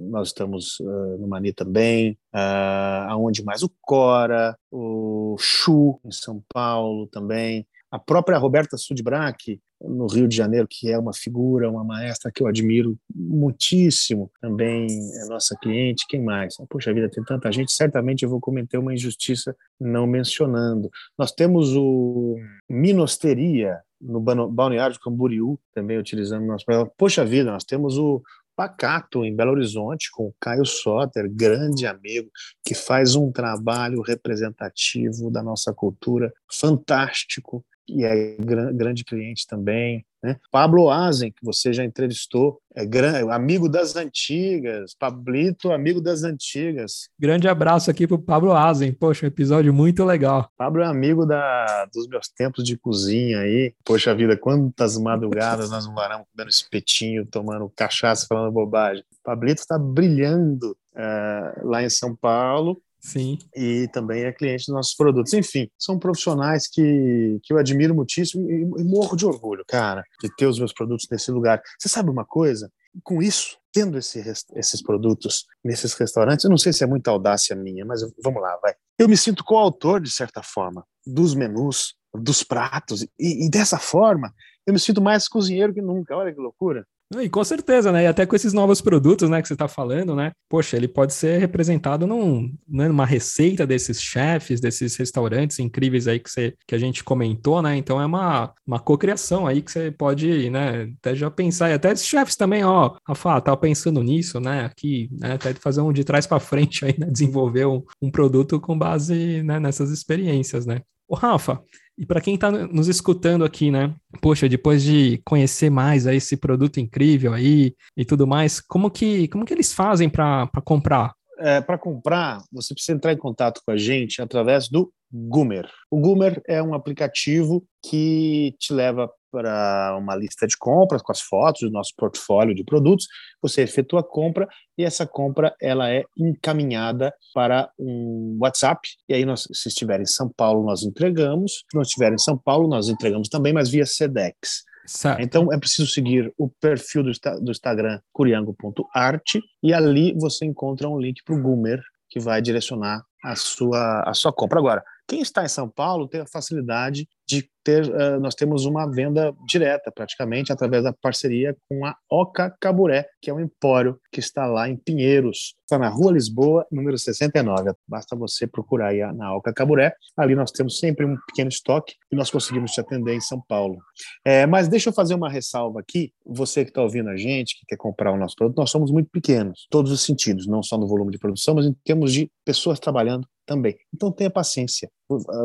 [0.10, 3.64] nós estamos uh, no Mani também, uh, aonde mais?
[3.64, 10.36] O Cora, o Chu, em São Paulo também, a própria Roberta Sudbrack, no Rio de
[10.36, 16.06] Janeiro, que é uma figura, uma maestra que eu admiro muitíssimo, também é nossa cliente,
[16.08, 16.56] quem mais?
[16.70, 20.90] Poxa vida, tem tanta gente, certamente eu vou cometer uma injustiça não mencionando.
[21.18, 22.38] Nós temos o
[22.70, 26.66] Minosteria, no Balneário de Camboriú, também utilizando nosso
[26.98, 28.22] Poxa vida, nós temos o
[28.56, 32.32] Pacato, em Belo Horizonte, com o Caio Soter, grande amigo,
[32.66, 40.06] que faz um trabalho representativo da nossa cultura fantástico e é grande cliente também.
[40.22, 40.36] Né?
[40.52, 42.86] Pablo Azen, que você já entrevistou, é
[43.32, 44.96] amigo das antigas.
[44.98, 47.10] Pablito, amigo das antigas.
[47.20, 48.92] Grande abraço aqui para o Pablo Azen.
[48.94, 50.50] Poxa, um episódio muito legal.
[50.58, 53.74] Pablo é amigo da, dos meus tempos de cozinha aí.
[53.86, 59.04] Poxa vida, quantas madrugadas nós não varamos comendo espetinho, tomando cachaça, falando bobagem.
[59.24, 63.40] Pablito está brilhando uh, lá em São Paulo Sim.
[63.56, 65.34] E também é cliente dos nossos produtos.
[65.34, 70.30] Enfim, são profissionais que, que eu admiro muitíssimo e, e morro de orgulho, cara, de
[70.36, 71.62] ter os meus produtos nesse lugar.
[71.80, 72.70] Você sabe uma coisa?
[73.04, 74.20] Com isso, tendo esse,
[74.56, 78.60] esses produtos nesses restaurantes, eu não sei se é muita audácia minha, mas vamos lá,
[78.62, 78.74] vai.
[79.00, 84.34] Eu me sinto coautor, de certa forma, dos menus, dos pratos, e, e dessa forma
[84.66, 86.14] eu me sinto mais cozinheiro que nunca.
[86.14, 86.86] Olha que loucura.
[87.16, 88.04] E com certeza, né?
[88.04, 90.34] E até com esses novos produtos, né, que você está falando, né?
[90.50, 96.20] Poxa, ele pode ser representado num, né, numa receita desses chefes, desses restaurantes incríveis aí
[96.20, 97.78] que, você, que a gente comentou, né?
[97.78, 101.94] Então é uma, uma cocriação aí que você pode, né, até já pensar, e até
[101.94, 104.66] esses chefes também, ó, Rafa, tava pensando nisso, né?
[104.66, 107.08] Aqui, né, até fazer um de trás para frente aí, né?
[107.10, 110.82] Desenvolver um, um produto com base né, nessas experiências, né?
[111.08, 111.62] Ô, Rafa,
[111.98, 113.94] e para quem está nos escutando aqui, né?
[114.22, 119.28] Poxa, depois de conhecer mais aí esse produto incrível aí e tudo mais, como que,
[119.30, 121.14] como que eles fazem para comprar?
[121.40, 125.70] É, para comprar, você precisa entrar em contato com a gente através do Goomer.
[125.90, 131.22] O Goomer é um aplicativo que te leva para uma lista de compras com as
[131.22, 133.08] fotos do nosso portfólio de produtos.
[133.42, 134.48] Você efetua a compra
[134.78, 138.88] e essa compra ela é encaminhada para um WhatsApp.
[139.08, 141.64] E aí, nós, se estiver em São Paulo, nós entregamos.
[141.70, 144.64] Se não estiver em São Paulo, nós entregamos também, mas via Sedex.
[144.88, 145.22] Certo.
[145.22, 150.98] Então é preciso seguir o perfil do, do Instagram curiango.art e ali você encontra um
[150.98, 154.60] link para o Goomer que vai direcionar a sua, a sua compra.
[154.60, 158.90] Agora, quem está em São Paulo tem a facilidade de ter, uh, nós temos uma
[158.90, 164.22] venda direta, praticamente, através da parceria com a Oca Caburé, que é um empório que
[164.22, 167.74] está lá em Pinheiros, está na Rua Lisboa, número 69.
[167.86, 169.94] Basta você procurar aí na Oca Caburé.
[170.16, 173.78] Ali nós temos sempre um pequeno estoque e nós conseguimos te atender em São Paulo.
[174.24, 176.14] É, mas deixa eu fazer uma ressalva aqui.
[176.26, 179.10] Você que está ouvindo a gente, que quer comprar o nosso produto, nós somos muito
[179.10, 182.80] pequenos, todos os sentidos, não só no volume de produção, mas em termos de pessoas
[182.80, 183.76] trabalhando também.
[183.94, 184.90] Então tenha paciência.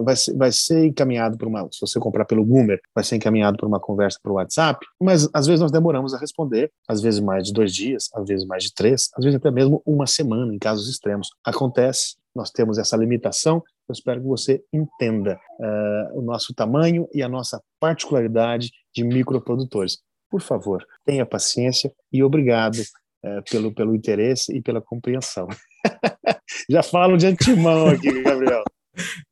[0.04, 3.56] Vai ser, vai ser encaminhado por uma, se você comprar pelo Goomer, vai ser encaminhado
[3.56, 7.20] por uma conversa para o WhatsApp, mas às vezes nós demoramos a responder, às vezes
[7.20, 10.52] mais de dois dias, às vezes mais de três, às vezes até mesmo uma semana,
[10.52, 11.28] em casos extremos.
[11.44, 17.22] Acontece, nós temos essa limitação, eu espero que você entenda uh, o nosso tamanho e
[17.22, 19.98] a nossa particularidade de microprodutores.
[20.30, 25.46] Por favor, tenha paciência e obrigado uh, pelo, pelo interesse e pela compreensão.
[26.70, 28.62] Já falo de antemão aqui, Gabriel.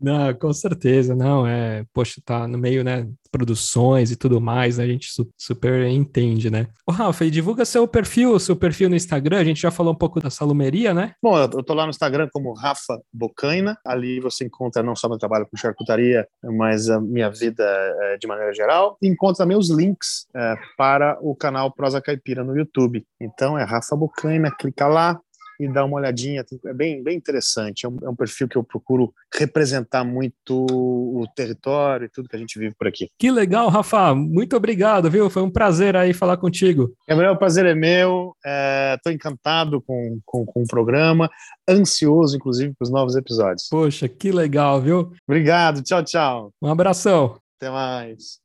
[0.01, 4.85] Não, com certeza, não, é, poxa, tá no meio, né, produções e tudo mais, né,
[4.85, 6.67] a gente su super entende, né.
[6.87, 9.97] Ô, Rafa, e divulga seu perfil, seu perfil no Instagram, a gente já falou um
[9.97, 11.13] pouco da salumeria, né?
[11.23, 15.19] Bom, eu tô lá no Instagram como Rafa Bocaina, ali você encontra não só meu
[15.19, 19.71] trabalho com charcutaria, mas a minha vida é, de maneira geral, e encontra também os
[19.71, 23.05] links é, para o canal Prosa Caipira no YouTube.
[23.21, 25.21] Então é Rafa Bocaina, clica lá,
[25.61, 26.45] e dá uma olhadinha.
[26.65, 27.85] É bem, bem interessante.
[27.85, 32.37] É um, é um, perfil que eu procuro representar muito o território e tudo que
[32.37, 33.11] a gente vive por aqui.
[33.19, 34.15] Que legal, Rafa.
[34.15, 35.29] Muito obrigado, viu?
[35.29, 36.95] Foi um prazer aí falar contigo.
[37.07, 38.35] Gabriel, o prazer é meu.
[38.97, 41.31] Estou é, encantado com, com, com o programa.
[41.69, 43.69] Ansioso, inclusive, para os novos episódios.
[43.69, 45.13] Poxa, que legal, viu?
[45.29, 45.83] Obrigado.
[45.83, 46.53] Tchau, tchau.
[46.63, 47.39] Um abração.
[47.59, 48.41] Até mais.